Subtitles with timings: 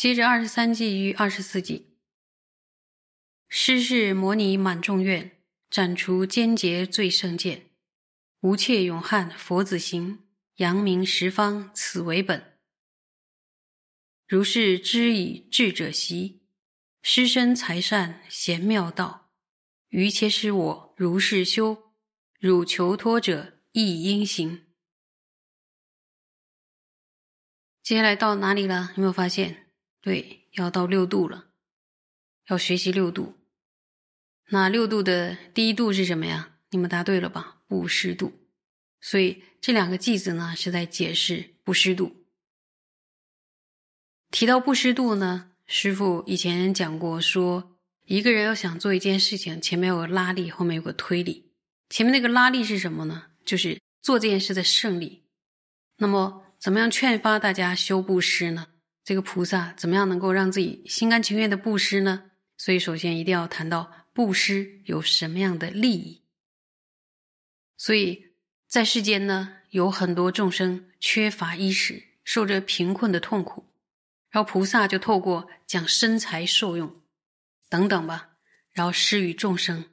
[0.00, 1.90] 接着二十三计与二十四计，
[3.50, 5.38] 师是模拟满众愿，
[5.68, 7.66] 斩除奸劫罪圣剑，
[8.40, 10.24] 无切永汉佛子行，
[10.54, 12.56] 扬名十方此为本。
[14.26, 16.40] 如是知以智者习，
[17.02, 19.30] 师身财善贤妙道，
[19.90, 21.92] 余且使我如是修，
[22.38, 24.64] 汝求托者亦应行。
[27.82, 28.94] 接下来到哪里了？
[28.96, 29.66] 有没有发现？
[30.00, 31.48] 对，要到六度了，
[32.48, 33.34] 要学习六度。
[34.48, 36.56] 那六度的第一度是什么呀？
[36.70, 37.60] 你们答对了吧？
[37.68, 38.32] 布施度。
[39.00, 42.24] 所以这两个句子呢，是在解释布施度。
[44.30, 47.76] 提到布施度呢，师傅以前讲过，说
[48.06, 51.52] 一个人要想做一件事情，前面有个拉力，后面有个推力。
[51.88, 53.26] 前面那个拉力是什么呢？
[53.44, 55.24] 就是做这件事的胜利。
[55.96, 56.46] 那么。
[56.60, 58.66] 怎么样劝发大家修布施呢？
[59.10, 62.30] 这个菩萨怎么样能够让自己心甘情愿的布施呢？
[62.56, 66.22] 所以，首先一定要谈到布施有什么样的利益。
[67.76, 68.26] 所以
[68.68, 73.64] 在世间呢，有很多众生缺乏衣食，受着贫困的痛苦，
[74.30, 77.02] 然后菩萨就透过讲身财受用
[77.68, 78.36] 等等吧，
[78.70, 79.86] 然后施与众生，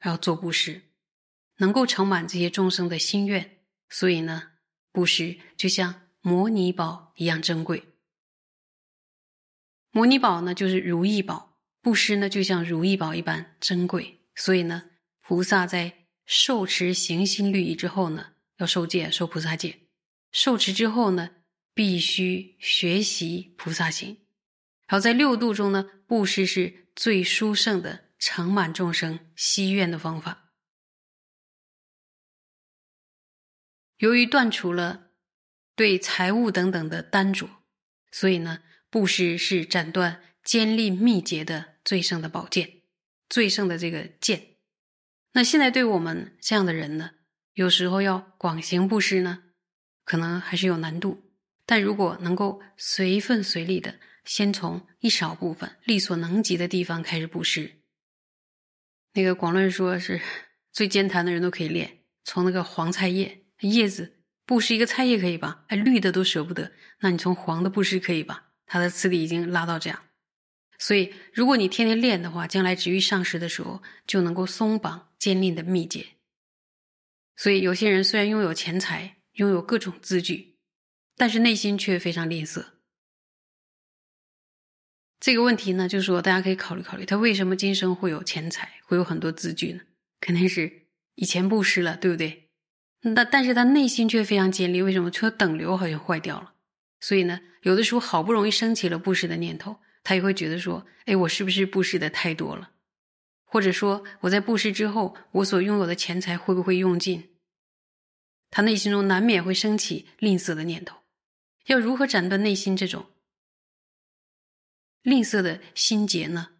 [0.00, 0.82] 然后做布施，
[1.58, 3.58] 能够承满这些众生的心愿。
[3.88, 4.50] 所以呢，
[4.90, 6.00] 布施就像。
[6.26, 7.84] 摩尼宝一样珍贵，
[9.94, 14.26] 摩尼宝呢就是如意宝，布施呢就像如意宝一般珍贵。
[14.34, 19.86] 所以呢，菩萨在受持行心律仪之后呢，要受戒，受菩萨戒。
[20.32, 21.30] 受持之后呢，
[21.72, 24.18] 必须学习菩萨行。
[24.88, 30.50] 然后在六度中呢，布施是最殊胜的承满众生希愿的方法。
[33.98, 35.02] 由于断除了。
[35.76, 37.48] 对财物等等的单着，
[38.12, 38.62] 所以呢，
[38.94, 42.82] 布施是斩断尖利密结的最胜的宝剑，
[43.28, 44.58] 最胜的这个剑。
[45.32, 47.10] 那现在对我们这样的人呢，
[47.54, 49.46] 有时候要广行布施呢，
[50.04, 51.32] 可能还是有难度。
[51.66, 57.80] 但如果能够随分随力的，先从一少部分力所能及的地方开始布施，
[59.14, 60.20] 那个广论说是
[60.70, 64.20] 最艰谈的人都可以练，从那个黄菜叶叶子。
[64.46, 65.64] 布施一个菜叶可以吧？
[65.66, 68.52] 哎，绿的都舍不得，那你从黄的布施可以吧？
[68.74, 70.02] 他的磁力已经拉到这样，
[70.80, 76.04] 所以如果你天天练的话，将来值遇上师的时候就能够松绑坚定的密结。
[77.36, 80.56] 所以有些人虽然拥有钱财，拥有各种资具，
[81.16, 82.64] 但是内心却非常吝啬。
[85.20, 89.82] 这个问题呢，就是说大家可以考虑考虑，他为什么今生会有钱财，会有很多资具呢？
[90.18, 92.50] 肯定是以前布施了，对不对？
[93.02, 95.12] 那但是他内心却非常坚定，为什么？
[95.12, 96.53] 说等流好像坏掉了，
[97.06, 102.70] 所以呢，有的时候好不容易升起了布施的念头，他也会觉得说，哎，我是不是布施的太多了？
[103.44, 107.34] 或者说我在布施之后，我所拥有的钱财会不会用尽？
[108.50, 111.02] 他内心中难免会升起吝啬的念头。
[111.66, 113.10] 要如何斩断内心这种
[115.02, 116.52] 吝啬的心结呢？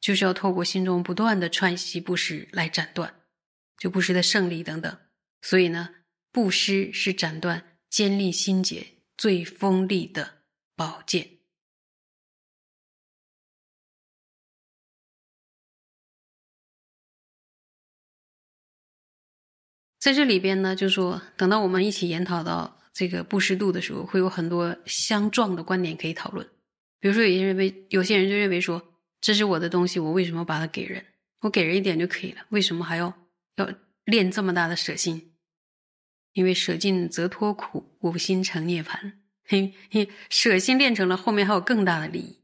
[0.00, 3.22] 就是要透过心中不断的串习布施来斩断，
[3.76, 4.96] 就布施的胜利等等。
[5.42, 5.96] 所以呢，
[6.30, 8.86] 布施是斩断尖利心结
[9.20, 10.44] 最锋利的
[10.74, 11.40] 宝剑。
[19.98, 26.48] 在这里边呢，就说等到我们一起研讨到这个布施度的时候，会有很多相撞的观点可以讨论。
[26.98, 31.04] 比如说，有些人认为，有些人就认为说，这是我的东西，我为什么把它给人？
[31.40, 33.70] 我给人一点就可以了，为什么还要要
[34.04, 35.29] 练这么大的舍心？
[36.32, 39.12] 因为舍尽则脱苦，五心成涅槃。
[39.44, 42.38] 嘿，嘿，舍心练成了，后面还有更大的利益。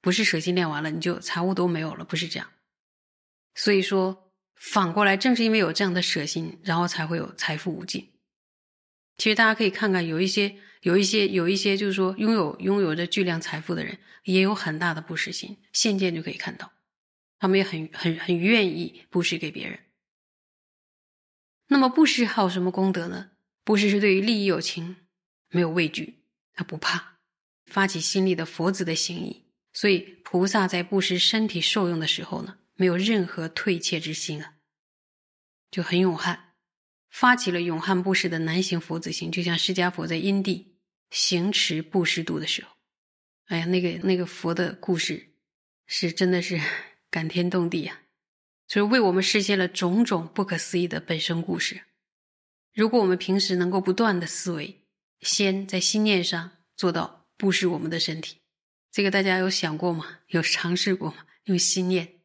[0.00, 2.50] 不是舍心练完了，你就财物都没有了，不是这样。
[3.54, 8.12] 所以说，反过来，正是因为有这样的舍心，然后才会有财富无尽。
[9.16, 15.58] 其实大家可以看看，有一些、有一些、有一些，就是说拥有拥有着巨量财富的人，也有很大的布施心。
[15.72, 16.72] 现见就可以看到，
[17.40, 19.80] 他们也很、很、很愿意布施给别人。
[21.68, 23.30] 那么布施还有什么功德呢？
[23.64, 24.96] 布施是对于利益有情，
[25.50, 26.18] 没有畏惧，
[26.54, 27.18] 他不怕，
[27.66, 29.44] 发起心里的佛子的心意。
[29.72, 34.54] 所以菩萨在布施身体受用的时候呢，没有任何退怯之心啊，
[35.70, 36.54] 就很勇悍，
[37.10, 39.30] 发起了勇悍布施的南行佛子心。
[39.30, 40.78] 就像释迦佛在因地
[41.10, 42.70] 行持布施度的时候，
[43.48, 45.34] 哎呀，那个那个佛的故事
[45.86, 46.58] 是真的是
[47.10, 48.00] 感天动地呀。
[48.68, 51.84] 就是为我们实现了种种不可思议的本身故事。
[52.74, 54.84] 如果我们平时能够不断的思维，
[55.20, 58.42] 先在心念上做到布施我们的身体，
[58.92, 60.18] 这个大家有想过吗？
[60.28, 61.24] 有尝试过吗？
[61.44, 62.20] 用心念，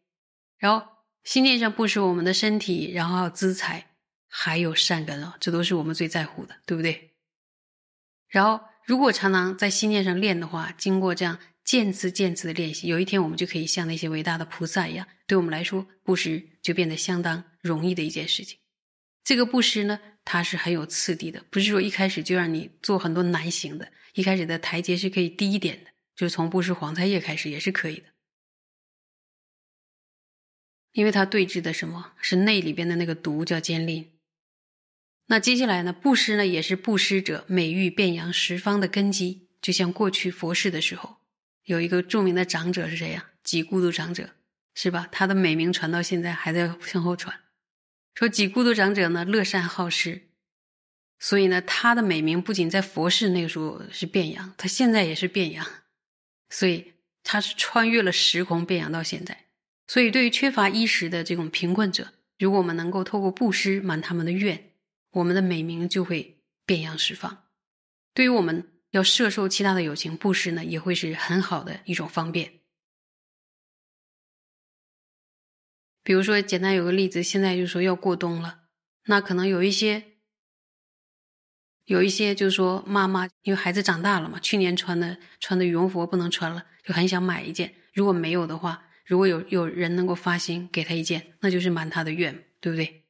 [0.57, 0.85] 然后
[1.23, 3.95] 心念上布施我们的身体，然后资财，
[4.27, 7.13] 还有善根哦，这都是我们最在乎的，对不对？
[8.27, 18.59] 然后如果常常在心念上练的话，经过这样渐次渐次的练习，有一天我们就可以像那些伟大的菩萨一样，对我们来说，布施就变得相当容易的一件事情。
[19.23, 25.91] 这个布施呢，它是很有次第的，不是说一开始就让你做很多难行的，一开始的台阶是可以低一点的。
[26.15, 28.07] 就从布施黄菜叶开始也是可以的，
[30.91, 34.11] 因为它对峙的什么是内里边的那个毒叫坚令。
[35.27, 39.47] 那接下来呢，布施呢也是布施者美育变扬十方的根基。
[39.61, 41.15] 就像过去佛世的时候，
[41.65, 43.31] 有一个著名的长者是谁呀？
[43.43, 44.31] 几孤独长者
[44.73, 45.07] 是吧？
[45.11, 47.41] 他的美名传到现在还在向后传。
[48.15, 50.29] 说几孤独长者呢乐善好施，
[51.19, 55.65] 所以呢他的美名不仅在佛世那个时候是变扬，他现在也是变扬。
[56.49, 56.93] 所以
[57.23, 59.45] 他是穿越了时空变养到现在。
[59.87, 64.71] 所以对于缺乏衣食的这种贫困者，如果我们能够透过布施满他们的愿，
[65.11, 67.45] 我们的美名就会变扬释放。
[68.13, 72.61] 对于我们要摄受其他的友情，布施呢也会是很好的一种方便。
[76.01, 78.63] 比如说，简单有个例子，现在就说要过冬了，
[79.05, 80.11] 那可能有一些。
[81.85, 87.75] 有一些就是说，妈妈因为孩子长大了嘛，去年穿的穿的羽绒服不能穿了，就很想买一件。
[87.93, 93.03] 如果没有的话，如果有有人能够发心给他一件，那就是满他的愿，对不对？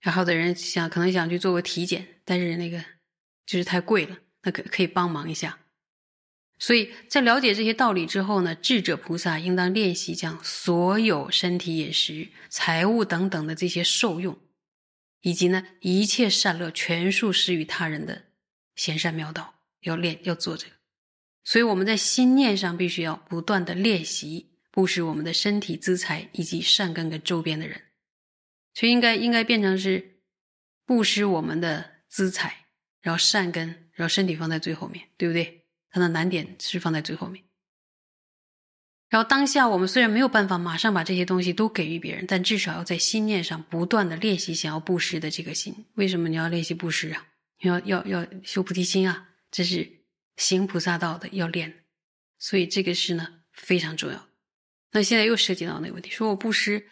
[0.00, 2.84] 然后的人想可能想去做个体检，但是那个
[3.46, 5.58] 就是太贵了，那可可以帮忙一下。
[6.58, 14.38] 所以在了解这些道理之后呢，智者菩萨应当练习将所有身体、饮食、财物等等的这些受用。
[15.22, 18.24] 以及呢，一切善乐全数施于他人的
[18.74, 20.72] 贤善妙道，要练要做这个。
[21.44, 27.82] 所以我们在心念上必须要不断的练习布施我们的身体资财以及善根跟周边的人，
[28.72, 30.22] 就应该应该变成是
[30.86, 32.66] 布施我们的资财，
[33.02, 35.66] 然后善根，然后身体放在最后面，对不对？
[35.90, 37.44] 它的难点是放在最后面。
[39.10, 45.84] 然后当下我们虽然没有办法马上把这些东西都给予别人，但至少要在心念上不断的练习想要布施的这个心。
[45.96, 47.26] 为什么你要练习布施啊？
[47.60, 49.28] 你要要要修菩提心啊！
[49.50, 49.86] 这是
[50.38, 51.84] 行菩萨道的要练，
[52.38, 54.28] 所以这个是呢非常重要。
[54.92, 56.86] 那现在又涉及到那个问题，说我布施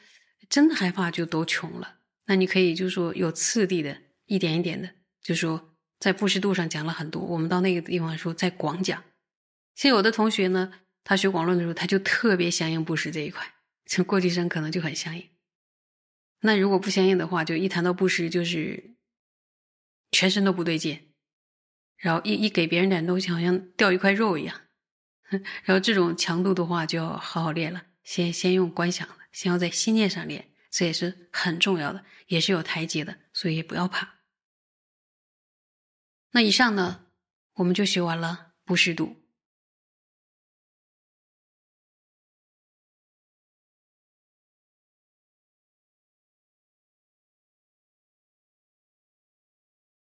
[0.50, 2.00] 真的害怕就都穷了。
[2.26, 3.96] 那你可以就说有次第的
[4.26, 4.90] 一点一点的，
[5.22, 7.22] 就说在布施度上讲了很多。
[7.22, 9.04] 我们到那个地方说再广讲。
[9.74, 10.72] 像有的同学呢。
[11.04, 13.54] 他学广论的时候，他就特别相应布施这一块，
[13.86, 15.26] 像过去生可能就很相应。
[16.40, 18.94] 那如果不相应的话，就一谈到布施，就是
[20.10, 21.08] 全身都不对劲，
[21.96, 24.60] 然后一一给别人点东西，好像掉一块肉一样。
[25.64, 27.86] 然后这种强度的话，就要好好练了。
[28.04, 34.17] 先先用观想的，先要在心念上练，这也是很重要的，也是有台阶的，所以不要怕。
[36.32, 37.06] 那以上呢，
[37.54, 39.16] 我们就学完了不识度。